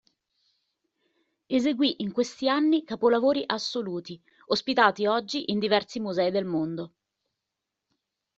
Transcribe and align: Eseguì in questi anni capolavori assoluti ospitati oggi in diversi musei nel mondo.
Eseguì 1.47 2.01
in 2.01 2.11
questi 2.11 2.49
anni 2.49 2.83
capolavori 2.83 3.43
assoluti 3.45 4.19
ospitati 4.47 5.05
oggi 5.05 5.51
in 5.51 5.59
diversi 5.59 5.99
musei 5.99 6.31
nel 6.31 6.43
mondo. 6.45 6.93